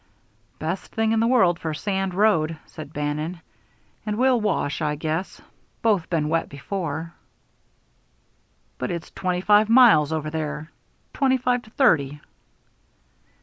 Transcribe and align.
"Best 0.57 0.95
thing 0.95 1.11
in 1.11 1.19
the 1.19 1.27
world 1.27 1.59
for 1.59 1.69
a 1.69 1.75
sand 1.75 2.15
road," 2.15 2.57
said 2.65 2.91
Bannon. 2.91 3.39
"And 4.03 4.17
we'll 4.17 4.41
wash, 4.41 4.81
I 4.81 4.95
guess. 4.95 5.39
Both 5.83 6.09
been 6.09 6.27
wet 6.27 6.49
before." 6.49 7.13
"But 8.79 8.89
it's 8.89 9.11
twenty 9.11 9.41
five 9.41 9.69
miles 9.69 10.11
over 10.11 10.31
there 10.31 10.71
twenty 11.13 11.37
five 11.37 11.61
to 11.61 11.69
thirty." 11.69 12.19